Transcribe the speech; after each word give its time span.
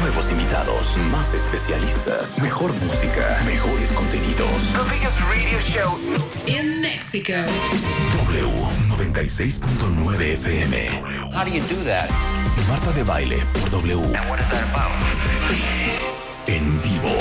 Nuevos 0.00 0.30
invitados, 0.30 0.96
más 1.10 1.34
especialistas, 1.34 2.38
mejor 2.40 2.72
música, 2.80 3.40
mejores 3.44 3.92
contenidos. 3.92 4.72
In 6.46 6.80
Mexico. 6.80 7.32
W96.9 8.28 10.38
FM. 10.38 10.88
How 11.32 11.44
do 11.44 11.50
you 11.50 11.60
do 11.68 11.82
that? 11.84 12.08
Marta 12.68 12.92
de 12.92 13.02
baile 13.04 13.38
por 13.52 13.68
W. 13.70 13.98
What 14.28 14.40
is 14.40 14.48
that 14.50 14.64
about? 14.70 14.92
En 16.46 16.80
vivo. 16.82 17.16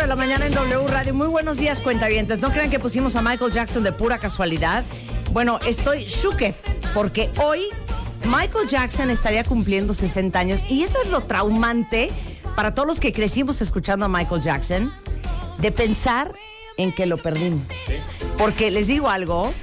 de 0.00 0.06
la 0.06 0.16
mañana 0.16 0.46
en 0.46 0.52
W 0.52 0.88
Radio. 0.88 1.14
Muy 1.14 1.28
buenos 1.28 1.56
días, 1.56 1.80
cuentavientes. 1.80 2.38
No 2.40 2.50
crean 2.50 2.70
que 2.70 2.78
pusimos 2.78 3.16
a 3.16 3.22
Michael 3.22 3.50
Jackson 3.50 3.82
de 3.82 3.92
pura 3.92 4.18
casualidad. 4.18 4.84
Bueno, 5.32 5.58
estoy 5.66 6.04
shooketh 6.04 6.56
porque 6.92 7.30
hoy 7.42 7.62
Michael 8.24 8.68
Jackson 8.68 9.10
estaría 9.10 9.42
cumpliendo 9.44 9.94
60 9.94 10.38
años 10.38 10.64
y 10.68 10.82
eso 10.82 10.98
es 11.02 11.10
lo 11.10 11.22
traumante 11.22 12.10
para 12.54 12.74
todos 12.74 12.86
los 12.86 13.00
que 13.00 13.12
crecimos 13.12 13.60
escuchando 13.62 14.04
a 14.04 14.08
Michael 14.08 14.42
Jackson 14.42 14.92
de 15.58 15.72
pensar 15.72 16.32
en 16.76 16.92
que 16.92 17.06
lo 17.06 17.16
perdimos. 17.16 17.70
Porque 18.36 18.70
les 18.70 18.88
digo 18.88 19.08
algo, 19.08 19.54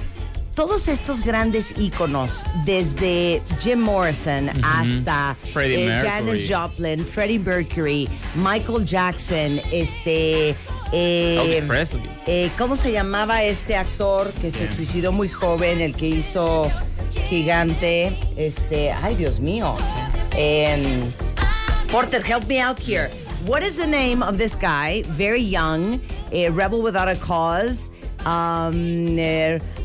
todos 0.54 0.88
estos 0.88 1.20
grandes 1.20 1.74
íconos, 1.76 2.44
desde 2.64 3.42
Jim 3.60 3.80
Morrison 3.80 4.50
hasta 4.62 5.36
eh. 5.54 5.98
Janis 6.00 6.48
Joplin, 6.48 7.04
Freddie 7.04 7.38
Mercury, 7.38 8.08
Michael 8.36 8.84
Jackson, 8.84 9.60
este... 9.72 10.54
eh, 10.92 11.62
Presley. 11.66 12.02
eh, 12.26 12.50
¿Cómo 12.56 12.76
se 12.76 12.92
llamaba 12.92 13.42
este 13.42 13.74
actor 13.76 14.32
que 14.40 14.50
se 14.50 14.68
suicidó 14.68 15.10
muy 15.12 15.28
joven, 15.28 15.80
el 15.80 15.94
que 15.94 16.06
hizo 16.06 16.70
Gigante? 17.28 18.16
Este, 18.36 18.92
ay 18.92 19.16
Dios 19.16 19.40
mío. 19.40 19.74
Em, 20.36 21.12
Porter, 21.90 22.22
help 22.22 22.46
me 22.46 22.60
out 22.60 22.78
here. 22.78 23.10
What 23.46 23.62
is 23.62 23.76
the 23.76 23.86
name 23.86 24.22
of 24.22 24.38
this 24.38 24.56
guy? 24.56 25.02
Very 25.16 25.42
young, 25.42 26.00
a 26.32 26.48
rebel 26.50 26.80
without 26.80 27.08
a 27.08 27.16
cause, 27.16 27.90
um, 28.26 29.18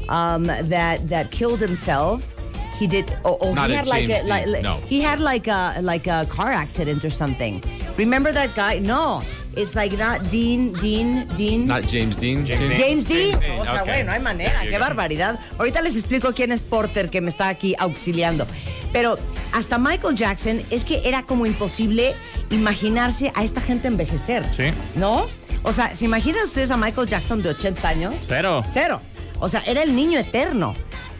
um, 0.09 0.43
that 0.43 1.07
that 1.07 1.31
killed 1.31 1.59
himself. 1.59 2.35
He 2.77 2.87
did. 2.87 3.05
Oh, 3.25 3.37
oh 3.41 3.53
he 3.53 3.73
a 3.73 3.75
had 3.75 3.87
like 3.87 4.09
a 4.09 4.23
like, 4.23 4.63
no. 4.63 4.75
he 4.87 5.01
had 5.01 5.19
like 5.19 5.47
a 5.47 5.81
like 5.81 6.07
a 6.07 6.25
car 6.29 6.51
accident 6.51 7.03
or 7.03 7.09
something. 7.09 7.61
Remember 7.97 8.31
that 8.31 8.55
guy? 8.55 8.79
No, 8.79 9.21
it's 9.55 9.75
like 9.75 9.97
not 9.97 10.23
Dean 10.31 10.71
Dean 10.73 11.27
Dean. 11.35 11.65
Not 11.65 11.83
James 11.83 12.15
Dean. 12.15 12.45
James 12.45 13.05
Dean. 13.05 13.35
O 13.59 13.65
sea, 13.65 13.81
ok. 13.81 13.85
bueno, 13.85 14.05
no 14.05 14.11
hay 14.13 14.21
manera. 14.21 14.61
Qué 14.63 14.79
barbaridad. 14.79 15.39
Ahorita 15.57 15.81
les 15.81 15.95
explico 15.95 16.33
quién 16.33 16.51
es 16.51 16.63
Porter 16.63 17.09
que 17.09 17.19
me 17.19 17.29
está 17.29 17.49
aquí 17.49 17.75
auxiliando. 17.79 18.47
Pero 18.93 19.17
hasta 19.51 19.77
Michael 19.77 20.15
Jackson 20.15 20.61
es 20.69 20.85
que 20.85 21.01
era 21.03 21.23
como 21.23 21.45
imposible 21.45 22.15
imaginarse 22.49 23.31
a 23.35 23.43
esta 23.43 23.61
gente 23.61 23.87
envejecer. 23.87 24.45
Sí. 24.55 24.71
¿No? 24.95 25.27
O 25.63 25.71
sea, 25.71 25.95
¿se 25.95 26.05
imaginan 26.05 26.45
ustedes 26.45 26.71
a 26.71 26.77
Michael 26.77 27.07
Jackson 27.07 27.41
de 27.41 27.49
80 27.49 27.87
años? 27.87 28.15
Cero. 28.27 28.61
Cero. 28.71 29.01
O 29.39 29.49
sea, 29.49 29.61
era 29.65 29.83
el 29.83 29.95
niño 29.95 30.19
eterno. 30.19 30.75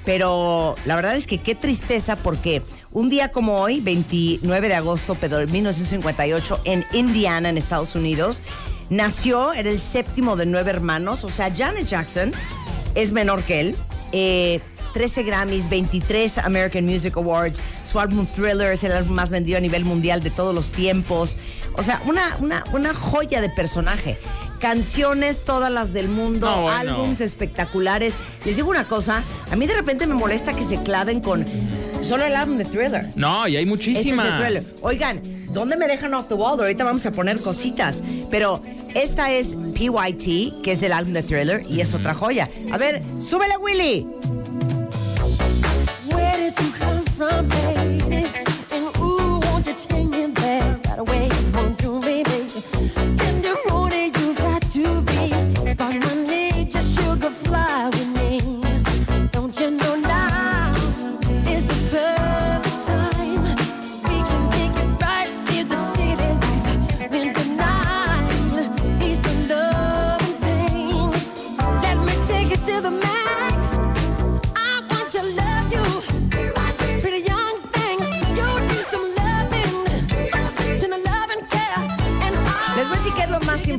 Pero 0.05 0.75
la 0.85 0.95
verdad 0.95 1.15
es 1.15 1.27
que 1.27 1.37
qué 1.37 1.55
tristeza 1.55 2.15
porque 2.15 2.63
un 2.91 3.09
día 3.09 3.31
como 3.31 3.59
hoy, 3.61 3.81
29 3.81 4.67
de 4.67 4.73
agosto 4.73 5.15
de 5.15 5.45
1958, 5.45 6.61
en 6.63 6.85
Indiana, 6.93 7.49
en 7.49 7.57
Estados 7.57 7.95
Unidos, 7.95 8.41
nació, 8.89 9.53
era 9.53 9.69
el 9.69 9.79
séptimo 9.79 10.35
de 10.35 10.45
nueve 10.45 10.71
hermanos. 10.71 11.23
O 11.23 11.29
sea, 11.29 11.53
Janet 11.53 11.85
Jackson 11.85 12.31
es 12.95 13.11
menor 13.11 13.43
que 13.43 13.59
él. 13.59 13.75
Eh, 14.11 14.61
13 14.93 15.23
Grammys, 15.23 15.69
23 15.69 16.39
American 16.39 16.85
Music 16.85 17.15
Awards, 17.15 17.61
su 17.83 17.99
álbum 17.99 18.25
Thriller 18.25 18.73
es 18.73 18.83
el 18.83 18.91
álbum 18.91 19.13
más 19.13 19.29
vendido 19.29 19.57
a 19.57 19.61
nivel 19.61 19.85
mundial 19.85 20.23
de 20.23 20.31
todos 20.31 20.53
los 20.53 20.71
tiempos. 20.71 21.37
O 21.75 21.83
sea, 21.83 22.01
una, 22.05 22.35
una, 22.39 22.63
una 22.73 22.93
joya 22.93 23.41
de 23.41 23.49
personaje. 23.49 24.17
Canciones, 24.59 25.45
todas 25.45 25.71
las 25.71 25.93
del 25.93 26.09
mundo, 26.09 26.49
No, 26.49 26.63
bueno. 26.63 26.77
álbums 26.77 27.21
espectaculares. 27.21 28.13
Les 28.43 28.57
digo 28.57 28.69
una 28.69 28.83
cosa, 28.83 29.23
a 29.49 29.55
mí 29.55 29.65
de 29.67 29.73
repente 29.73 30.05
me 30.05 30.15
molesta 30.15 30.51
que 30.51 30.63
se 30.63 30.83
claven 30.83 31.21
con 31.21 31.45
solo 32.03 32.25
el 32.25 32.35
álbum 32.35 32.57
de 32.57 32.65
Thriller. 32.65 33.07
No, 33.15 33.47
y 33.47 33.55
hay 33.55 33.63
Este 33.63 33.63
es 33.63 33.67
muchísimas. 33.69 34.73
Oigan, 34.81 35.21
¿dónde 35.53 35.77
me 35.77 35.87
dejan 35.87 36.13
off 36.13 36.27
the 36.27 36.33
wall? 36.33 36.59
Ahorita 36.59 36.83
vamos 36.83 37.05
a 37.05 37.11
poner 37.13 37.39
cositas. 37.39 38.03
Pero 38.29 38.61
esta 38.95 39.31
es 39.31 39.55
PYT, 39.75 40.61
que 40.61 40.73
es 40.73 40.83
el 40.83 40.91
álbum 40.91 41.13
de 41.13 41.23
Thriller, 41.23 41.63
y 41.69 41.79
es 41.79 41.93
otra 41.93 42.13
joya. 42.13 42.49
A 42.73 42.77
ver, 42.77 43.01
súbele, 43.21 43.55
Willy. 43.57 44.05
Where 46.11 46.37
did 46.37 46.53
you 46.59 46.71
come 46.77 47.01
from, 47.17 47.47
baby? 47.47 48.25
And 48.71 48.97
ooh, 48.99 49.39
won't 49.39 49.65
you 49.67 49.73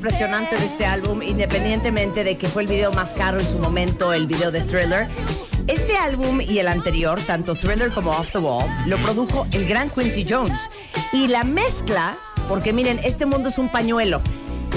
impresionante 0.01 0.57
de 0.57 0.65
este 0.65 0.87
álbum, 0.87 1.23
independientemente 1.23 2.25
de 2.25 2.39
que 2.39 2.49
fue 2.49 2.63
el 2.63 2.69
video 2.69 2.91
más 2.91 3.13
caro 3.13 3.39
en 3.39 3.47
su 3.47 3.59
momento, 3.59 4.15
el 4.15 4.27
video 4.27 4.51
de 4.51 4.63
Thriller. 4.63 5.11
Este 5.67 5.95
álbum 5.95 6.41
y 6.41 6.59
el 6.59 6.69
anterior, 6.69 7.21
tanto 7.27 7.55
Thriller 7.55 7.91
como 7.91 8.11
Off 8.13 8.33
the 8.33 8.39
Wall, 8.39 8.65
lo 8.87 8.97
produjo 8.97 9.47
el 9.53 9.67
gran 9.69 9.91
Quincy 9.91 10.25
Jones. 10.27 10.71
Y 11.13 11.29
la 11.29 11.45
mezcla, 11.45 12.17
porque 12.49 12.73
miren, 12.73 12.99
este 13.05 13.27
mundo 13.27 13.51
es 13.51 13.59
un 13.59 13.69
pañuelo. 13.69 14.23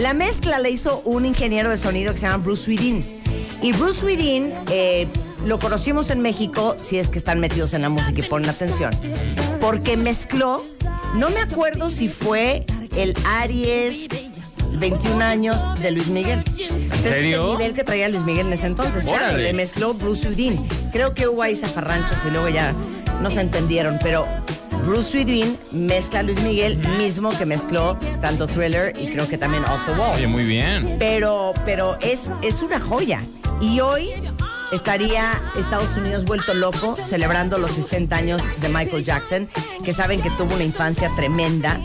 La 0.01 0.13
mezcla 0.13 0.59
la 0.59 0.67
hizo 0.67 1.01
un 1.05 1.25
ingeniero 1.25 1.69
de 1.69 1.77
sonido 1.77 2.11
que 2.11 2.19
se 2.19 2.27
llama 2.27 2.43
Bruce 2.43 2.63
Swedin. 2.63 3.01
Y 3.61 3.71
Bruce 3.71 4.01
Swedin 4.01 4.51
eh, 4.71 5.07
lo 5.45 5.57
conocimos 5.57 6.09
en 6.09 6.19
México, 6.19 6.75
si 6.81 6.97
es 6.97 7.07
que 7.07 7.17
están 7.17 7.39
metidos 7.39 7.73
en 7.73 7.81
la 7.81 7.87
música 7.87 8.19
y 8.19 8.27
ponen 8.27 8.49
atención, 8.49 8.91
porque 9.61 9.95
mezcló, 9.95 10.61
no 11.15 11.29
me 11.29 11.39
acuerdo 11.39 11.89
si 11.89 12.09
fue 12.09 12.65
el 12.97 13.13
Aries 13.25 14.09
21 14.79 15.23
años 15.23 15.79
de 15.79 15.91
Luis 15.91 16.07
Miguel. 16.07 16.43
Ese 16.55 16.75
es 16.75 16.91
el 16.93 17.01
serio? 17.01 17.57
nivel 17.57 17.73
que 17.73 17.83
traía 17.83 18.09
Luis 18.09 18.23
Miguel 18.23 18.47
en 18.47 18.53
ese 18.53 18.67
entonces. 18.67 19.05
Claro, 19.05 19.37
le 19.37 19.53
mezcló 19.53 19.93
Bruce 19.93 20.27
Udin. 20.27 20.67
Creo 20.91 21.13
que 21.13 21.27
hubo 21.27 21.41
ahí 21.41 21.55
zafarranchos 21.55 22.17
y 22.27 22.31
luego 22.31 22.49
ya 22.49 22.73
no 23.21 23.29
se 23.29 23.41
entendieron, 23.41 23.97
pero 24.01 24.25
Bruce 24.85 25.11
Swedin 25.11 25.57
mezcla 25.71 26.19
a 26.19 26.23
Luis 26.23 26.41
Miguel, 26.41 26.77
mismo 26.97 27.35
que 27.37 27.45
mezcló 27.45 27.97
tanto 28.19 28.47
Thriller 28.47 28.93
y 28.99 29.07
creo 29.07 29.27
que 29.27 29.37
también 29.37 29.63
Off 29.63 29.85
the 29.85 29.91
Wall. 29.93 30.15
Oye, 30.15 30.27
muy 30.27 30.43
bien. 30.43 30.97
Pero, 30.99 31.53
pero 31.63 31.97
es, 32.01 32.31
es 32.41 32.61
una 32.61 32.79
joya. 32.79 33.21
Y 33.61 33.79
hoy 33.79 34.09
estaría 34.73 35.41
Estados 35.57 35.95
Unidos 35.95 36.25
vuelto 36.25 36.53
loco 36.53 36.95
celebrando 36.95 37.57
los 37.57 37.71
60 37.71 38.15
años 38.15 38.41
de 38.59 38.67
Michael 38.67 39.03
Jackson, 39.05 39.47
que 39.85 39.93
saben 39.93 40.21
que 40.21 40.29
tuvo 40.31 40.53
una 40.55 40.63
infancia 40.65 41.09
tremenda 41.15 41.79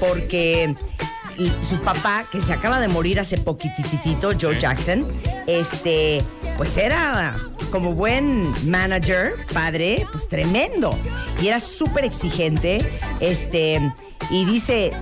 porque 0.00 0.74
su 1.62 1.80
papá, 1.80 2.24
que 2.30 2.40
se 2.40 2.52
acaba 2.52 2.80
de 2.80 2.88
morir 2.88 3.20
hace 3.20 3.38
poquititito, 3.38 4.30
Joe 4.40 4.58
Jackson, 4.58 5.06
este, 5.46 6.22
pues 6.56 6.76
era 6.76 7.36
como 7.70 7.94
buen 7.94 8.52
manager, 8.68 9.34
padre, 9.52 10.06
pues 10.12 10.28
tremendo. 10.28 10.96
Y 11.40 11.48
era 11.48 11.60
súper 11.60 12.04
exigente, 12.04 12.78
este, 13.20 13.80
y 14.30 14.44
dice, 14.44 14.92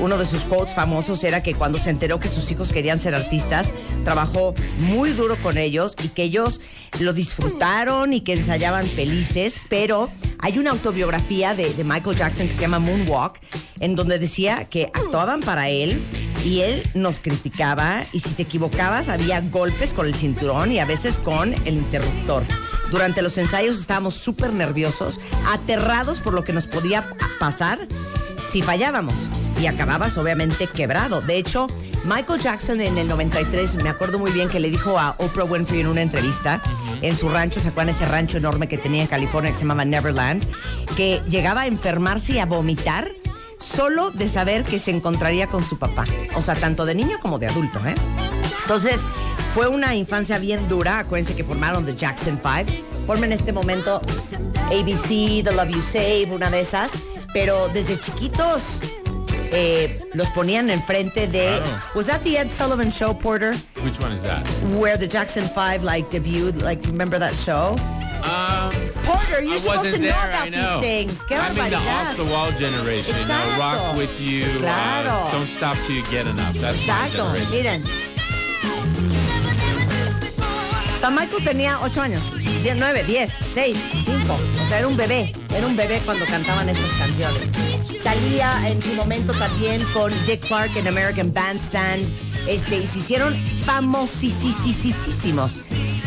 uno 0.00 0.18
de 0.18 0.26
sus 0.26 0.44
quotes 0.44 0.74
famosos 0.74 1.22
era 1.24 1.42
que 1.42 1.54
cuando 1.54 1.78
se 1.78 1.90
enteró 1.90 2.18
que 2.18 2.28
sus 2.28 2.50
hijos 2.50 2.72
querían 2.72 2.98
ser 2.98 3.14
artistas, 3.14 3.72
trabajó 4.04 4.54
muy 4.78 5.10
duro 5.10 5.36
con 5.42 5.56
ellos 5.56 5.96
y 6.02 6.08
que 6.08 6.24
ellos 6.24 6.60
lo 6.98 7.12
disfrutaron 7.12 8.12
y 8.12 8.20
que 8.20 8.34
ensayaban 8.34 8.86
felices, 8.86 9.60
pero 9.68 10.10
hay 10.44 10.58
una 10.58 10.72
autobiografía 10.72 11.54
de, 11.54 11.72
Michael 11.84 12.18
Jackson 12.18 12.46
que 12.46 12.52
se 12.52 12.60
llama 12.60 12.78
Moonwalk, 12.78 13.40
en 13.80 13.96
donde 13.96 14.18
decía 14.18 14.66
que 14.66 14.90
actuaban 14.92 15.40
para 15.40 15.70
él 15.70 16.04
y 16.44 16.60
él 16.60 16.82
nos 16.92 17.18
criticaba 17.18 18.04
y 18.12 18.20
si 18.20 18.34
te 18.34 18.42
equivocabas 18.42 19.08
había 19.08 19.40
golpes 19.40 19.94
con 19.94 20.06
el 20.06 20.14
cinturón 20.14 20.70
y 20.70 20.80
a 20.80 20.84
veces 20.84 21.14
con 21.14 21.54
el 21.64 21.78
interruptor. 21.78 22.42
Durante 22.90 23.22
los 23.22 23.38
ensayos 23.38 23.80
estábamos 23.80 24.16
súper 24.16 24.52
nerviosos, 24.52 25.18
aterrados 25.50 26.20
por 26.20 26.34
lo 26.34 26.44
que 26.44 26.52
nos 26.52 26.66
podía 26.66 27.02
pasar 27.40 27.78
si 28.46 28.60
fallábamos 28.60 29.30
y 29.58 29.66
acababas 29.66 30.18
obviamente 30.18 30.66
quebrado. 30.66 31.22
De 31.22 31.38
hecho, 31.38 31.68
Michael 32.04 32.38
Jackson 32.38 32.82
en 32.82 32.98
el 32.98 33.08
93, 33.08 33.76
me 33.76 33.88
acuerdo 33.88 34.18
muy 34.18 34.30
bien 34.30 34.50
que 34.50 34.60
le 34.60 34.68
dijo 34.68 34.98
a 34.98 35.16
Oprah 35.16 35.44
Winfrey 35.44 35.80
en 35.80 35.86
una 35.86 36.02
entrevista 36.02 36.62
en 37.02 37.16
su 37.16 37.28
rancho, 37.28 37.60
¿se 37.60 37.68
acuerdan 37.68 37.94
ese 37.94 38.06
rancho 38.06 38.38
enorme 38.38 38.68
que 38.68 38.78
tenía 38.78 39.02
en 39.02 39.08
California 39.08 39.50
que 39.50 39.56
se 39.56 39.62
llamaba 39.64 39.84
Neverland? 39.84 40.44
Que 40.96 41.22
llegaba 41.28 41.62
a 41.62 41.66
enfermarse 41.66 42.34
y 42.34 42.38
a 42.38 42.46
vomitar 42.46 43.08
solo 43.58 44.10
de 44.10 44.28
saber 44.28 44.64
que 44.64 44.78
se 44.78 44.90
encontraría 44.90 45.46
con 45.46 45.64
su 45.64 45.78
papá. 45.78 46.04
O 46.34 46.42
sea, 46.42 46.54
tanto 46.54 46.84
de 46.84 46.94
niño 46.94 47.18
como 47.20 47.38
de 47.38 47.48
adulto, 47.48 47.78
¿eh? 47.86 47.94
Entonces, 48.62 49.02
fue 49.54 49.68
una 49.68 49.94
infancia 49.94 50.38
bien 50.38 50.68
dura. 50.68 50.98
Acuérdense 50.98 51.34
que 51.36 51.44
formaron 51.44 51.84
The 51.84 51.94
Jackson 51.94 52.40
Five. 52.42 52.66
Formen 53.06 53.32
en 53.32 53.38
este 53.38 53.52
momento 53.52 54.00
ABC, 54.66 55.42
The 55.44 55.52
Love 55.52 55.68
You 55.68 55.82
Save, 55.82 56.28
una 56.32 56.50
de 56.50 56.60
esas. 56.60 56.92
Pero 57.32 57.68
desde 57.68 57.98
chiquitos 57.98 58.80
eh, 59.52 60.00
los 60.14 60.28
ponían 60.30 60.70
enfrente 60.70 61.26
de. 61.26 61.60
Was 61.94 62.06
that 62.06 62.22
the 62.24 62.38
Ed 62.38 62.50
Sullivan 62.50 62.90
Show, 62.90 63.14
Porter? 63.14 63.54
Which 63.84 63.98
one 64.00 64.12
is 64.12 64.22
that? 64.22 64.46
Where 64.78 64.96
the 64.96 65.06
Jackson 65.06 65.44
Five 65.48 65.82
like 65.84 66.10
debuted? 66.10 66.62
Like, 66.62 66.82
remember 66.86 67.18
that 67.18 67.34
show? 67.34 67.76
Um, 68.24 68.72
Porter, 69.04 69.42
you're 69.42 69.54
I 69.54 69.58
supposed 69.58 69.90
to 69.94 69.98
know 69.98 70.06
there, 70.08 70.28
about 70.30 70.50
know. 70.50 70.80
these 70.80 70.88
things. 70.88 71.24
Qué 71.24 71.36
I'm 71.38 71.56
in 71.58 71.70
the 71.70 71.76
off 71.76 72.16
the 72.16 72.24
wall 72.24 72.50
generation. 72.52 73.14
You 73.18 73.26
know, 73.28 73.56
rock 73.58 73.96
with 73.96 74.18
you. 74.18 74.44
uh, 74.44 74.58
Claro. 74.60 75.30
don't 75.32 75.48
stop 75.56 75.76
till 75.86 75.96
you 75.96 76.02
get 76.10 76.26
enough. 76.26 76.54
That's 76.54 76.78
my 76.86 76.94
Exacto, 77.08 77.32
generation. 77.34 77.82
miren. 77.82 78.14
San 80.96 81.14
Michael 81.14 81.44
tenía 81.44 81.78
8 81.82 82.00
años, 82.00 82.22
10, 82.62 82.76
9, 82.78 83.04
10, 83.04 83.30
6, 83.52 83.76
5. 84.06 84.32
O 84.32 84.68
sea, 84.68 84.78
era 84.78 84.88
un 84.88 84.96
bebé. 84.96 85.32
Era 85.54 85.66
un 85.66 85.76
bebé 85.76 86.00
cuando 86.06 86.24
cantaban 86.24 86.66
estas 86.70 86.90
canciones. 86.96 87.48
Salía 88.04 88.68
en 88.68 88.82
su 88.82 88.92
momento 88.92 89.32
también 89.32 89.82
con 89.94 90.12
Dick 90.26 90.46
Clark 90.46 90.76
en 90.76 90.86
American 90.86 91.32
Bandstand. 91.32 92.06
Este, 92.46 92.76
y 92.76 92.86
se 92.86 92.98
hicieron 92.98 93.34
famosísimos. 93.64 95.52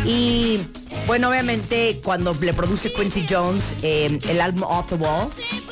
Y 0.05 0.59
bueno, 1.07 1.29
obviamente 1.29 1.99
cuando 2.03 2.35
le 2.35 2.53
produce 2.53 2.93
Quincy 2.93 3.25
Jones 3.27 3.73
eh, 3.81 4.19
el 4.29 4.41
álbum 4.41 4.61
Off 4.69 4.85
the 4.89 4.95
Wall, 4.95 5.27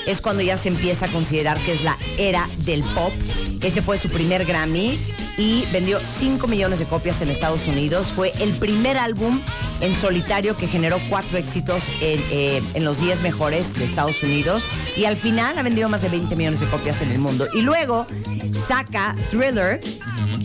es 0.06 0.22
cuando 0.22 0.44
ya 0.44 0.58
se 0.58 0.70
empieza 0.70 1.06
a 1.06 1.10
considerar 1.10 1.58
que 1.60 1.74
es 1.74 1.84
la 1.84 1.98
era 2.18 2.50
del 2.60 2.84
pop. 2.84 3.14
Ese 3.62 3.82
fue 3.82 3.98
su 3.98 4.10
primer 4.10 4.46
Grammy 4.46 5.00
y 5.38 5.66
vendió 5.72 6.00
5 6.00 6.48
millones 6.48 6.80
de 6.80 6.86
copias 6.86 7.22
en 7.22 7.30
Estados 7.30 7.68
Unidos. 7.68 8.08
Fue 8.08 8.32
el 8.40 8.54
primer 8.54 8.98
álbum 8.98 9.42
en 9.82 9.96
solitario 9.96 10.56
que 10.56 10.68
generó 10.68 11.00
cuatro 11.10 11.38
éxitos 11.38 11.84
en, 12.02 12.22
eh, 12.32 12.62
en 12.74 12.84
los 12.86 13.00
10 13.00 13.22
mejores 13.22 13.74
de 13.74 13.86
Estados 13.86 14.24
Unidos 14.24 14.66
y 14.96 15.06
al 15.06 15.18
final 15.18 15.58
ha 15.58 15.64
vendido 15.64 15.90
más 15.90 16.02
de 16.02 16.10
20 16.10 16.36
millones 16.36 16.60
de 16.60 16.68
copias 16.68 17.02
en 17.02 17.12
el 17.12 17.20
mundo. 17.20 17.48
Y 17.54 17.62
luego 17.62 18.08
saca 18.54 19.16
Thriller 19.30 19.80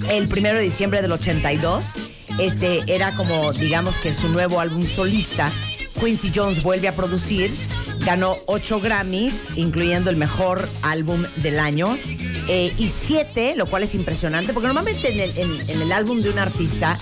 el 0.09 0.29
primero 0.29 0.59
de 0.59 0.65
diciembre 0.65 1.03
del 1.03 1.12
82. 1.12 1.85
Este 2.39 2.83
era 2.87 3.15
como, 3.17 3.53
digamos 3.53 3.95
que 3.97 4.12
su 4.12 4.29
nuevo 4.29 4.61
álbum 4.61 4.87
solista. 4.87 5.51
Quincy 6.01 6.33
Jones 6.35 6.62
vuelve 6.62 6.89
a 6.89 6.97
producir, 6.97 7.55
ganó 8.05 8.37
8 8.47 8.81
Grammys, 8.81 9.47
incluyendo 9.56 10.11
el 10.11 10.17
mejor 10.17 10.69
álbum 10.82 11.23
del 11.37 11.58
año, 11.61 11.97
eh, 12.49 12.73
y 12.78 12.88
7, 12.88 13.54
lo 13.57 13.66
cual 13.66 13.83
es 13.83 13.95
impresionante, 13.95 14.52
porque 14.52 14.66
normalmente 14.66 15.12
en 15.12 15.21
el, 15.21 15.38
en- 15.38 15.71
en 15.71 15.83
el 15.83 15.92
álbum 15.92 16.21
de 16.23 16.30
un 16.30 16.38
artista 16.38 16.99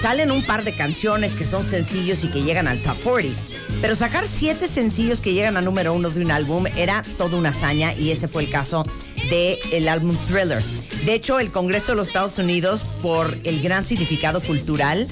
salen 0.00 0.30
un 0.30 0.42
par 0.44 0.64
de 0.64 0.74
canciones 0.74 1.36
que 1.36 1.44
son 1.44 1.66
sencillos 1.66 2.24
y 2.24 2.28
que 2.28 2.42
llegan 2.42 2.66
al 2.68 2.80
top 2.82 2.96
40. 3.02 3.38
Pero 3.80 3.94
sacar 3.96 4.26
siete 4.28 4.68
sencillos 4.68 5.20
que 5.20 5.32
llegan 5.32 5.56
a 5.56 5.60
número 5.60 5.92
uno 5.92 6.10
de 6.10 6.24
un 6.24 6.30
álbum 6.30 6.66
era 6.76 7.02
toda 7.18 7.36
una 7.36 7.50
hazaña 7.50 7.94
y 7.94 8.10
ese 8.10 8.28
fue 8.28 8.44
el 8.44 8.50
caso 8.50 8.84
del 9.30 9.88
álbum 9.88 10.16
Thriller. 10.26 10.62
De 11.04 11.14
hecho, 11.14 11.38
el 11.40 11.50
Congreso 11.50 11.92
de 11.92 11.96
los 11.96 12.08
Estados 12.08 12.36
Unidos, 12.38 12.82
por 13.02 13.36
el 13.44 13.62
gran 13.62 13.84
significado 13.84 14.42
cultural, 14.42 15.06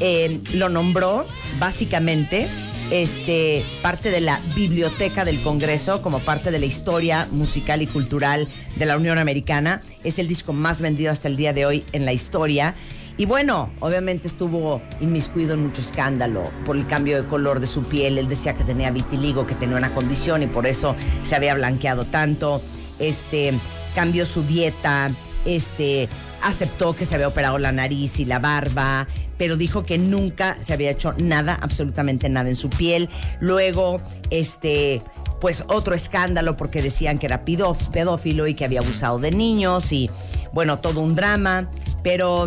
eh, 0.00 0.40
lo 0.54 0.68
nombró 0.68 1.26
básicamente 1.58 2.48
este, 2.92 3.64
parte 3.80 4.10
de 4.10 4.20
la 4.20 4.38
biblioteca 4.54 5.24
del 5.24 5.42
Congreso, 5.42 6.02
como 6.02 6.20
parte 6.20 6.50
de 6.50 6.58
la 6.58 6.66
historia 6.66 7.26
musical 7.30 7.80
y 7.80 7.86
cultural 7.86 8.48
de 8.76 8.84
la 8.84 8.98
Unión 8.98 9.16
Americana. 9.16 9.80
Es 10.04 10.18
el 10.18 10.28
disco 10.28 10.52
más 10.52 10.82
vendido 10.82 11.10
hasta 11.10 11.26
el 11.28 11.38
día 11.38 11.54
de 11.54 11.64
hoy 11.64 11.84
en 11.92 12.04
la 12.04 12.12
historia. 12.12 12.74
Y 13.16 13.24
bueno, 13.24 13.70
obviamente 13.80 14.28
estuvo 14.28 14.82
inmiscuido 15.00 15.54
en 15.54 15.62
mucho 15.62 15.80
escándalo 15.80 16.44
por 16.66 16.76
el 16.76 16.86
cambio 16.86 17.22
de 17.22 17.26
color 17.26 17.60
de 17.60 17.66
su 17.66 17.82
piel. 17.82 18.18
Él 18.18 18.28
decía 18.28 18.52
que 18.54 18.64
tenía 18.64 18.90
vitiligo, 18.90 19.46
que 19.46 19.54
tenía 19.54 19.78
una 19.78 19.94
condición 19.94 20.42
y 20.42 20.46
por 20.46 20.66
eso 20.66 20.94
se 21.22 21.34
había 21.34 21.54
blanqueado 21.54 22.04
tanto. 22.04 22.60
Este, 22.98 23.54
cambió 23.94 24.26
su 24.26 24.42
dieta, 24.42 25.10
este, 25.46 26.10
aceptó 26.42 26.94
que 26.94 27.06
se 27.06 27.14
había 27.14 27.28
operado 27.28 27.56
la 27.56 27.72
nariz 27.72 28.20
y 28.20 28.26
la 28.26 28.38
barba, 28.38 29.08
pero 29.38 29.56
dijo 29.56 29.84
que 29.84 29.98
nunca 29.98 30.56
se 30.60 30.72
había 30.72 30.90
hecho 30.90 31.14
nada, 31.18 31.58
absolutamente 31.60 32.28
nada 32.28 32.48
en 32.48 32.56
su 32.56 32.70
piel. 32.70 33.08
Luego, 33.40 34.00
este, 34.30 35.02
pues 35.40 35.64
otro 35.68 35.94
escándalo 35.94 36.56
porque 36.56 36.82
decían 36.82 37.18
que 37.18 37.26
era 37.26 37.44
pedófilo 37.44 38.46
y 38.46 38.54
que 38.54 38.64
había 38.64 38.80
abusado 38.80 39.18
de 39.18 39.30
niños 39.30 39.92
y 39.92 40.10
bueno, 40.52 40.78
todo 40.78 41.00
un 41.00 41.14
drama, 41.14 41.70
pero 42.02 42.46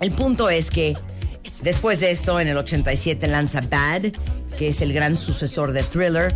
el 0.00 0.10
punto 0.12 0.50
es 0.50 0.70
que 0.70 0.96
después 1.62 2.00
de 2.00 2.10
esto, 2.10 2.40
en 2.40 2.48
el 2.48 2.56
87 2.56 3.26
lanza 3.26 3.60
Bad, 3.60 4.12
que 4.58 4.68
es 4.68 4.80
el 4.80 4.92
gran 4.92 5.16
sucesor 5.16 5.72
de 5.72 5.82
Thriller. 5.82 6.34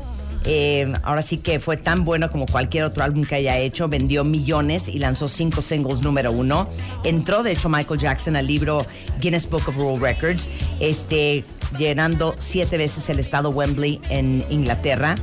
Eh, 0.50 0.90
ahora 1.02 1.20
sí 1.20 1.36
que 1.36 1.60
fue 1.60 1.76
tan 1.76 2.06
bueno 2.06 2.32
como 2.32 2.46
cualquier 2.46 2.84
otro 2.84 3.04
álbum 3.04 3.22
que 3.22 3.34
haya 3.34 3.58
hecho, 3.58 3.86
vendió 3.86 4.24
millones 4.24 4.88
y 4.88 4.98
lanzó 4.98 5.28
cinco 5.28 5.60
singles 5.60 6.00
número 6.00 6.32
uno. 6.32 6.66
Entró, 7.04 7.42
de 7.42 7.52
hecho, 7.52 7.68
Michael 7.68 8.00
Jackson 8.00 8.34
al 8.34 8.46
libro 8.46 8.86
Guinness 9.20 9.48
Book 9.48 9.68
of 9.68 9.76
World 9.76 10.02
Records, 10.02 10.48
este, 10.80 11.44
llenando 11.78 12.34
siete 12.38 12.78
veces 12.78 13.10
el 13.10 13.18
estado 13.18 13.50
Wembley 13.50 14.00
en 14.08 14.42
Inglaterra. 14.48 15.16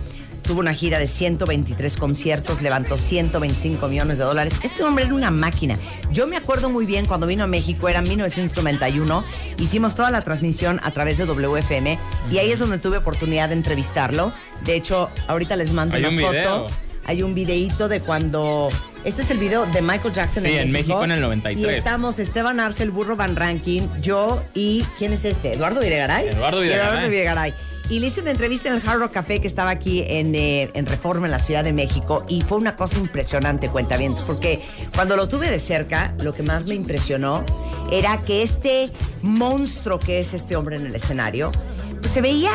Tuvo 0.45 0.59
una 0.59 0.73
gira 0.73 0.99
de 0.99 1.07
123 1.07 1.97
conciertos, 1.97 2.61
levantó 2.61 2.97
125 2.97 3.87
millones 3.87 4.19
de 4.19 4.25
dólares. 4.25 4.53
Este 4.63 4.83
hombre 4.83 5.05
era 5.05 5.13
una 5.15 5.31
máquina. 5.31 5.79
Yo 6.11 6.27
me 6.27 6.37
acuerdo 6.37 6.69
muy 6.69 6.85
bien 6.85 7.07
cuando 7.07 7.25
vino 7.25 7.43
a 7.43 7.47
México, 7.47 7.89
era 7.89 8.01
1991. 8.01 9.23
Hicimos 9.57 9.95
toda 9.95 10.11
la 10.11 10.21
transmisión 10.21 10.79
a 10.83 10.91
través 10.91 11.17
de 11.17 11.25
WFM 11.25 11.97
y 12.31 12.37
ahí 12.37 12.51
es 12.51 12.59
donde 12.59 12.77
tuve 12.77 12.97
oportunidad 12.97 13.49
de 13.49 13.55
entrevistarlo. 13.55 14.31
De 14.65 14.75
hecho, 14.75 15.09
ahorita 15.27 15.55
les 15.55 15.71
mando 15.73 15.95
Hay 15.95 16.01
una 16.03 16.09
un 16.09 16.19
foto. 16.19 16.31
video. 16.31 16.67
Hay 17.07 17.21
un 17.23 17.35
videíto 17.35 17.87
de 17.87 17.99
cuando. 18.01 18.69
Este 19.03 19.21
es 19.21 19.29
el 19.29 19.37
video 19.37 19.65
de 19.67 19.81
Michael 19.83 20.11
Jackson 20.13 20.41
Sí, 20.43 20.49
en 20.49 20.57
en 20.57 20.71
México. 20.71 20.95
México 20.95 21.03
en 21.05 21.11
el 21.11 21.21
93. 21.21 21.63
Y 21.65 21.77
estamos 21.77 22.17
Esteban 22.17 22.59
Arce, 22.59 22.81
el 22.81 22.89
burro 22.89 23.15
Van 23.15 23.35
Ranking, 23.35 23.81
yo 24.01 24.41
y. 24.55 24.83
¿Quién 24.97 25.13
es 25.13 25.23
este? 25.25 25.53
¿Eduardo 25.53 25.81
Videgaray? 25.81 26.29
Eduardo 26.29 26.61
Videgaray. 26.61 26.87
Eduardo 26.89 27.09
Videgaray. 27.09 27.53
Y 27.89 27.99
le 27.99 28.07
hice 28.07 28.21
una 28.21 28.31
entrevista 28.31 28.67
en 28.69 28.75
el 28.75 28.87
Hard 28.87 28.99
Rock 28.99 29.11
Café 29.11 29.39
que 29.39 29.47
estaba 29.47 29.69
aquí 29.69 30.03
en, 30.07 30.33
eh, 30.33 30.71
Reforma, 30.73 31.27
en 31.27 31.31
la 31.31 31.39
Ciudad 31.39 31.63
de 31.63 31.71
México. 31.71 32.25
Y 32.27 32.41
fue 32.41 32.57
una 32.57 32.75
cosa 32.75 32.97
impresionante, 32.97 33.69
cuentavientes, 33.69 34.23
porque 34.23 34.61
cuando 34.95 35.15
lo 35.15 35.27
tuve 35.27 35.49
de 35.49 35.59
cerca, 35.59 36.15
lo 36.19 36.33
que 36.33 36.41
más 36.41 36.65
me 36.65 36.73
impresionó 36.73 37.43
era 37.91 38.17
que 38.17 38.41
este 38.41 38.91
monstruo 39.21 39.99
que 39.99 40.19
es 40.19 40.33
este 40.33 40.55
hombre 40.55 40.77
en 40.77 40.87
el 40.87 40.95
escenario, 40.95 41.51
pues 41.99 42.11
se 42.11 42.21
veía 42.21 42.51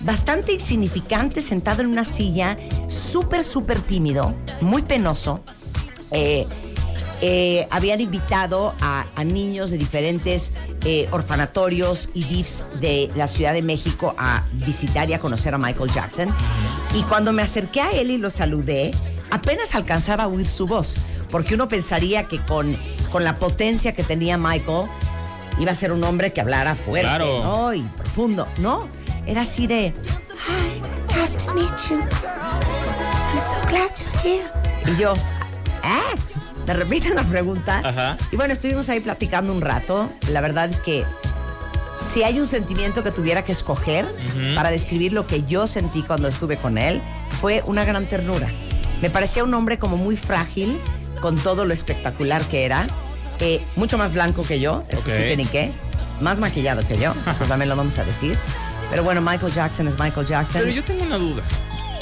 bastante 0.00 0.52
insignificante, 0.52 1.40
sentado 1.40 1.82
en 1.82 1.88
una 1.88 2.04
silla, 2.04 2.56
súper, 2.88 3.42
súper 3.42 3.80
tímido, 3.80 4.32
muy 4.60 4.82
penoso. 4.82 5.40
Eh, 6.12 6.46
eh, 7.20 7.66
habían 7.70 8.00
invitado 8.00 8.74
a, 8.80 9.04
a 9.14 9.24
niños 9.24 9.70
de 9.70 9.78
diferentes 9.78 10.52
eh, 10.84 11.08
orfanatorios 11.12 12.08
y 12.14 12.24
DIFs 12.24 12.64
de 12.80 13.10
la 13.16 13.26
Ciudad 13.26 13.52
de 13.52 13.62
México 13.62 14.14
a 14.18 14.44
visitar 14.52 15.08
y 15.10 15.14
a 15.14 15.18
conocer 15.18 15.54
a 15.54 15.58
Michael 15.58 15.90
Jackson. 15.90 16.28
Y 16.94 17.02
cuando 17.04 17.32
me 17.32 17.42
acerqué 17.42 17.80
a 17.80 17.90
él 17.92 18.10
y 18.10 18.18
lo 18.18 18.30
saludé, 18.30 18.92
apenas 19.30 19.74
alcanzaba 19.74 20.24
a 20.24 20.28
oír 20.28 20.46
su 20.46 20.66
voz, 20.66 20.94
porque 21.30 21.54
uno 21.54 21.68
pensaría 21.68 22.24
que 22.24 22.38
con, 22.40 22.76
con 23.10 23.24
la 23.24 23.36
potencia 23.36 23.92
que 23.94 24.02
tenía 24.02 24.36
Michael 24.38 24.86
iba 25.58 25.72
a 25.72 25.74
ser 25.74 25.92
un 25.92 26.04
hombre 26.04 26.32
que 26.32 26.40
hablara 26.42 26.74
fuerte 26.74 27.08
Claro. 27.08 27.42
¿no? 27.42 27.74
y 27.74 27.80
profundo. 27.80 28.46
No, 28.58 28.86
era 29.26 29.40
así 29.42 29.66
de... 29.66 29.94
Hi, 30.48 31.18
nice 31.18 31.38
to 31.44 31.52
meet 31.54 31.70
you. 31.88 31.98
I'm 31.98 33.38
so 33.38 33.56
glad 33.68 33.90
you're 33.98 34.18
here. 34.22 34.44
Y 34.86 35.00
yo, 35.00 35.14
¿eh? 35.14 36.16
Me 36.66 36.74
repiten 36.74 37.14
la 37.14 37.22
pregunta. 37.22 37.80
Ajá. 37.84 38.18
Y 38.32 38.36
bueno, 38.36 38.52
estuvimos 38.52 38.88
ahí 38.88 39.00
platicando 39.00 39.52
un 39.52 39.60
rato. 39.60 40.10
La 40.30 40.40
verdad 40.40 40.68
es 40.68 40.80
que 40.80 41.04
si 42.12 42.22
hay 42.22 42.40
un 42.40 42.46
sentimiento 42.46 43.02
que 43.02 43.10
tuviera 43.10 43.44
que 43.44 43.52
escoger 43.52 44.06
para 44.54 44.70
describir 44.70 45.12
lo 45.12 45.26
que 45.26 45.44
yo 45.44 45.66
sentí 45.66 46.02
cuando 46.02 46.28
estuve 46.28 46.56
con 46.56 46.78
él, 46.78 47.00
fue 47.40 47.62
una 47.66 47.84
gran 47.84 48.06
ternura. 48.06 48.48
Me 49.00 49.10
parecía 49.10 49.44
un 49.44 49.52
hombre 49.54 49.78
como 49.78 49.96
muy 49.96 50.16
frágil, 50.16 50.76
con 51.20 51.36
todo 51.36 51.64
lo 51.64 51.72
espectacular 51.72 52.42
que 52.48 52.64
era. 52.64 52.86
Eh, 53.40 53.62
mucho 53.76 53.98
más 53.98 54.14
blanco 54.14 54.44
que 54.46 54.60
yo, 54.60 54.82
eso 54.88 55.02
sí 55.04 55.10
que 55.10 55.36
ni 55.36 55.44
qué. 55.44 55.70
Más 56.20 56.38
maquillado 56.38 56.86
que 56.86 56.98
yo, 56.98 57.12
eso 57.28 57.44
también 57.48 57.68
lo 57.68 57.76
vamos 57.76 57.98
a 57.98 58.04
decir. 58.04 58.36
Pero 58.90 59.02
bueno, 59.02 59.20
Michael 59.20 59.52
Jackson 59.52 59.88
es 59.88 59.98
Michael 59.98 60.26
Jackson. 60.26 60.62
Pero 60.62 60.72
yo 60.72 60.82
tengo 60.82 61.04
una 61.04 61.18
duda. 61.18 61.42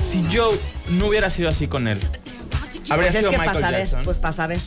Si 0.01 0.25
Joe 0.33 0.59
no 0.91 1.07
hubiera 1.07 1.31
sido 1.31 1.49
así 1.49 1.67
con 1.67 1.89
él, 1.89 1.99
habría 2.91 3.11
Pues 3.11 3.15
es 3.15 3.19
sido 3.21 3.31
que 3.31 3.39
Michael 3.39 3.61
saber, 3.61 3.81
Jackson. 3.81 4.05
pues 4.05 4.19
para 4.19 4.33
saber, 4.33 4.59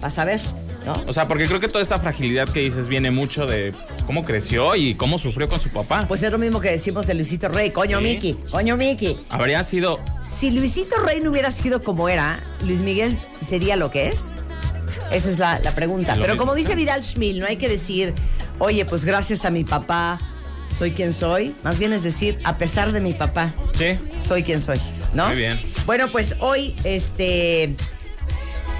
para 0.00 0.10
saber, 0.10 0.40
¿no? 0.84 0.92
O 1.06 1.12
sea, 1.12 1.28
porque 1.28 1.46
creo 1.46 1.60
que 1.60 1.68
toda 1.68 1.80
esta 1.82 1.98
fragilidad 2.00 2.48
que 2.48 2.60
dices 2.60 2.88
viene 2.88 3.10
mucho 3.10 3.46
de 3.46 3.72
cómo 4.06 4.24
creció 4.24 4.74
y 4.76 4.94
cómo 4.94 5.18
sufrió 5.18 5.48
con 5.48 5.60
su 5.60 5.68
papá. 5.70 6.04
Pues 6.08 6.22
es 6.22 6.30
lo 6.32 6.38
mismo 6.38 6.60
que 6.60 6.70
decimos 6.70 7.06
de 7.06 7.14
Luisito 7.14 7.48
Rey. 7.48 7.70
Coño, 7.70 7.98
Sí. 7.98 8.04
Mickey. 8.04 8.36
Coño, 8.50 8.76
Mickey. 8.76 9.24
Habría 9.28 9.62
sido. 9.64 10.00
Si 10.20 10.50
Luisito 10.50 10.96
Rey 11.04 11.20
no 11.20 11.30
hubiera 11.30 11.50
sido 11.50 11.80
como 11.80 12.08
era, 12.08 12.38
Luis 12.66 12.80
Miguel 12.80 13.16
sería 13.40 13.76
lo 13.76 13.90
que 13.90 14.08
es. 14.08 14.32
Esa 15.10 15.30
es 15.30 15.38
la, 15.38 15.58
la 15.60 15.74
pregunta. 15.74 16.16
Lo 16.16 16.22
Pero 16.22 16.34
mismo. 16.34 16.46
como 16.46 16.54
dice 16.54 16.74
Vidal 16.74 17.02
Schmil, 17.02 17.38
no 17.38 17.46
hay 17.46 17.56
que 17.56 17.68
decir, 17.68 18.14
oye, 18.58 18.84
pues 18.84 19.04
gracias 19.04 19.44
a 19.44 19.50
mi 19.50 19.62
papá 19.64 20.18
soy 20.70 20.92
quien 20.92 21.12
soy. 21.12 21.54
Más 21.62 21.78
bien 21.78 21.92
es 21.92 22.02
decir, 22.02 22.38
a 22.44 22.56
pesar 22.56 22.92
de 22.92 23.00
mi 23.00 23.12
papá, 23.12 23.52
Sí. 23.76 23.98
soy 24.18 24.42
quien 24.42 24.62
soy, 24.62 24.80
¿no? 25.14 25.26
Muy 25.28 25.36
bien. 25.36 25.60
Bueno, 25.86 26.08
pues 26.12 26.36
hoy, 26.38 26.74
este. 26.84 27.74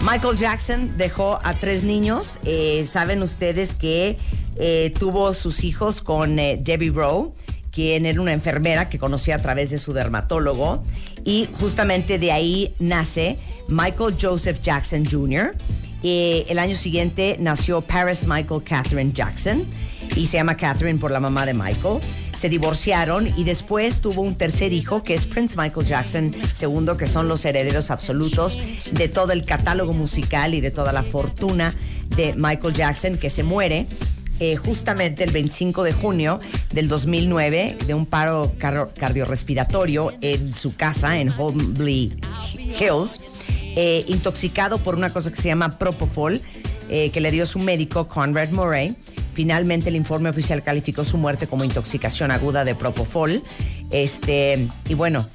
Michael 0.02 0.36
Jackson 0.36 0.96
dejó 0.96 1.38
a 1.42 1.54
tres 1.54 1.84
niños. 1.84 2.38
Eh, 2.44 2.86
Saben 2.86 3.22
ustedes 3.22 3.74
que 3.74 4.18
eh, 4.56 4.92
tuvo 4.98 5.32
sus 5.34 5.64
hijos 5.64 6.02
con 6.02 6.38
eh, 6.38 6.58
Debbie 6.60 6.90
Rowe, 6.90 7.32
quien 7.70 8.06
era 8.06 8.20
una 8.20 8.32
enfermera 8.32 8.88
que 8.88 8.98
conocía 8.98 9.36
a 9.36 9.38
través 9.38 9.70
de 9.70 9.78
su 9.78 9.92
dermatólogo. 9.92 10.82
Y 11.24 11.48
justamente 11.52 12.18
de 12.18 12.32
ahí 12.32 12.74
nace 12.78 13.38
Michael 13.68 14.16
Joseph 14.20 14.60
Jackson 14.60 15.04
Jr. 15.08 15.56
El 16.04 16.58
año 16.58 16.74
siguiente 16.74 17.36
nació 17.38 17.80
Paris 17.80 18.26
Michael 18.26 18.64
Catherine 18.64 19.12
Jackson 19.12 19.64
y 20.16 20.26
se 20.26 20.36
llama 20.36 20.56
Catherine 20.56 20.98
por 20.98 21.12
la 21.12 21.20
mamá 21.20 21.46
de 21.46 21.54
Michael. 21.54 22.00
Se 22.42 22.48
divorciaron 22.48 23.32
y 23.36 23.44
después 23.44 24.00
tuvo 24.00 24.22
un 24.22 24.34
tercer 24.34 24.72
hijo 24.72 25.04
que 25.04 25.14
es 25.14 25.26
Prince 25.26 25.54
Michael 25.56 25.86
Jackson 25.86 26.34
II, 26.60 26.96
que 26.98 27.06
son 27.06 27.28
los 27.28 27.44
herederos 27.44 27.92
absolutos 27.92 28.58
de 28.90 29.06
todo 29.08 29.30
el 29.30 29.44
catálogo 29.44 29.92
musical 29.92 30.52
y 30.52 30.60
de 30.60 30.72
toda 30.72 30.90
la 30.92 31.04
fortuna 31.04 31.72
de 32.16 32.34
Michael 32.36 32.74
Jackson, 32.74 33.16
que 33.16 33.30
se 33.30 33.44
muere 33.44 33.86
eh, 34.40 34.56
justamente 34.56 35.22
el 35.22 35.30
25 35.30 35.84
de 35.84 35.92
junio 35.92 36.40
del 36.72 36.88
2009 36.88 37.76
de 37.86 37.94
un 37.94 38.06
paro 38.06 38.52
car- 38.58 38.90
cardiorrespiratorio 38.98 40.12
en 40.20 40.52
su 40.52 40.74
casa 40.74 41.20
en 41.20 41.30
Holmby 41.30 42.12
Hills, 42.80 43.20
eh, 43.76 44.04
intoxicado 44.08 44.78
por 44.78 44.96
una 44.96 45.12
cosa 45.12 45.30
que 45.30 45.36
se 45.40 45.46
llama 45.46 45.78
Propofol, 45.78 46.40
eh, 46.88 47.10
que 47.10 47.20
le 47.20 47.30
dio 47.30 47.46
su 47.46 47.60
médico 47.60 48.08
Conrad 48.08 48.48
Murray. 48.50 48.96
Finalmente 49.34 49.88
el 49.88 49.96
informe 49.96 50.28
oficial 50.30 50.62
calificó 50.62 51.04
su 51.04 51.18
muerte 51.18 51.46
como 51.46 51.64
intoxicación 51.64 52.30
aguda 52.30 52.64
de 52.64 52.74
Propofol. 52.74 53.42
Este, 53.90 54.68
y 54.88 54.94
bueno, 54.94 55.26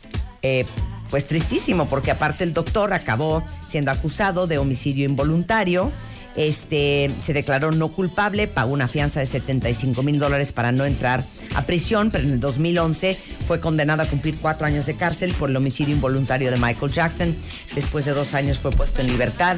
eh, 0.41 0.65
pues 1.09 1.25
tristísimo, 1.27 1.87
porque 1.87 2.11
aparte 2.11 2.43
el 2.43 2.53
doctor 2.53 2.93
acabó 2.93 3.43
siendo 3.67 3.91
acusado 3.91 4.47
de 4.47 4.57
homicidio 4.57 5.05
involuntario. 5.05 5.91
Este, 6.35 7.09
se 7.23 7.33
declaró 7.33 7.71
no 7.71 7.87
culpable, 7.89 8.47
pagó 8.47 8.71
una 8.71 8.87
fianza 8.87 9.19
de 9.19 9.25
75 9.25 10.03
mil 10.03 10.19
dólares 10.19 10.51
para 10.51 10.71
no 10.71 10.85
entrar 10.85 11.23
a 11.55 11.63
prisión, 11.63 12.11
pero 12.11 12.25
en 12.25 12.33
el 12.33 12.39
2011 12.39 13.17
fue 13.47 13.59
condenado 13.59 14.03
a 14.03 14.05
cumplir 14.05 14.37
cuatro 14.39 14.67
años 14.67 14.85
de 14.85 14.93
cárcel 14.93 15.33
por 15.33 15.49
el 15.49 15.55
homicidio 15.55 15.95
involuntario 15.95 16.51
de 16.51 16.57
Michael 16.57 16.91
Jackson. 16.91 17.35
Después 17.73 18.05
de 18.05 18.11
dos 18.11 18.35
años 18.35 18.59
fue 18.59 18.69
puesto 18.69 19.01
en 19.01 19.07
libertad 19.07 19.57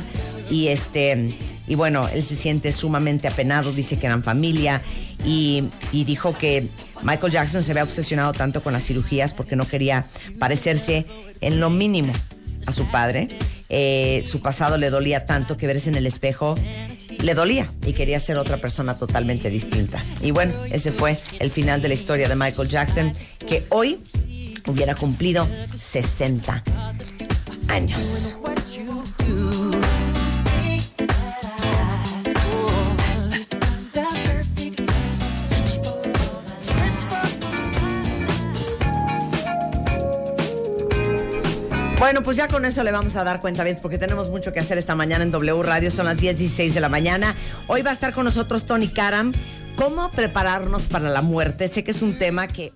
y 0.50 0.70
este 0.70 1.28
y 1.70 1.76
bueno, 1.76 2.10
él 2.10 2.24
se 2.24 2.36
siente 2.36 2.72
sumamente 2.72 3.28
apenado, 3.28 3.72
dice 3.72 3.98
que 3.98 4.08
eran 4.08 4.24
familia 4.24 4.82
y, 5.24 5.64
y 5.92 6.04
dijo 6.04 6.36
que 6.36 6.68
Michael 7.04 7.32
Jackson 7.32 7.64
se 7.64 7.72
había 7.72 7.84
obsesionado 7.84 8.34
tanto 8.34 8.62
con 8.62 8.74
las 8.74 8.84
cirugías 8.84 9.34
porque 9.34 9.56
no 9.56 9.68
quería 9.68 10.08
parecerse 10.40 11.06
en 11.42 11.60
lo 11.60 11.70
mínimo 11.70 12.12
a 12.66 12.72
su 12.72 12.90
padre. 12.90 13.28
Eh, 13.70 14.26
su 14.28 14.42
pasado 14.42 14.78
le 14.80 14.90
dolía 14.90 15.28
tanto 15.28 15.58
que 15.58 15.68
verse 15.68 15.90
en 15.90 15.96
el 15.96 16.08
espejo 16.08 16.58
le 17.20 17.34
dolía 17.36 17.70
y 17.86 17.94
quería 17.94 18.20
ser 18.20 18.40
otra 18.40 18.58
persona 18.58 18.98
totalmente 18.98 19.52
distinta. 19.52 20.04
Y 20.22 20.32
bueno, 20.32 20.54
ese 20.72 20.92
fue 20.92 21.20
el 21.40 21.52
final 21.52 21.84
de 21.84 21.90
la 21.90 21.94
historia 21.94 22.28
de 22.28 22.36
Michael 22.36 22.68
Jackson, 22.68 23.14
que 23.48 23.64
hoy 23.70 24.00
hubiera 24.66 24.96
cumplido 24.96 25.48
60 25.78 26.64
años. 27.68 28.38
Bueno, 42.00 42.24
pues 42.24 42.38
ya 42.38 42.48
con 42.48 42.64
eso 42.64 42.82
le 42.86 42.94
vamos 42.94 43.18
a 43.18 43.26
dar 43.26 43.42
cuenta 43.42 43.66
bien, 43.66 43.78
porque 43.82 43.98
tenemos 43.98 44.30
mucho 44.30 44.54
que 44.54 44.62
hacer 44.62 44.78
esta 44.78 44.96
mañana 44.96 45.22
en 45.26 45.32
W 45.32 45.62
Radio. 45.64 45.92
Son 45.92 46.06
las 46.06 46.18
10 46.18 46.40
y 46.40 46.48
6 46.48 46.74
de 46.74 46.80
la 46.80 46.88
mañana. 46.88 47.36
Hoy 47.68 47.82
va 47.82 47.90
a 47.90 47.94
estar 47.94 48.14
con 48.14 48.24
nosotros 48.24 48.66
Tony 48.66 48.88
Karam. 48.88 49.34
¿Cómo 49.76 50.10
prepararnos 50.12 50.88
para 50.88 51.10
la 51.10 51.22
muerte? 51.22 51.68
Sé 51.68 51.84
que 51.84 51.92
es 51.92 52.02
un 52.02 52.18
tema 52.18 52.48
que... 52.48 52.72